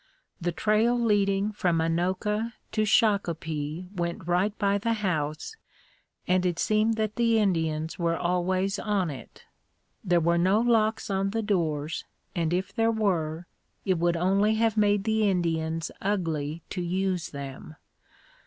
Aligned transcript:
The 0.41 0.51
trail 0.51 0.99
leading 0.99 1.51
from 1.51 1.77
Anoka 1.79 2.53
to 2.71 2.85
Shakopee 2.85 3.85
went 3.95 4.27
right 4.27 4.57
by 4.57 4.79
the 4.79 4.93
house 4.93 5.55
and 6.27 6.43
it 6.43 6.57
seemed 6.57 6.95
that 6.95 7.17
the 7.17 7.37
Indians 7.37 7.99
were 7.99 8.17
always 8.17 8.79
on 8.79 9.11
it. 9.11 9.43
There 10.03 10.19
were 10.19 10.39
no 10.39 10.59
locks 10.59 11.11
on 11.11 11.29
the 11.29 11.43
doors 11.43 12.05
and 12.35 12.51
if 12.51 12.73
there 12.73 12.89
were, 12.89 13.45
it 13.85 13.99
would 13.99 14.17
only 14.17 14.55
have 14.55 14.75
made 14.75 15.03
the 15.03 15.29
Indians 15.29 15.91
ugly 16.01 16.63
to 16.71 16.81
use 16.81 17.29
them. 17.29 17.75